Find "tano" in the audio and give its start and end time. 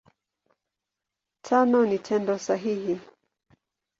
1.41-1.85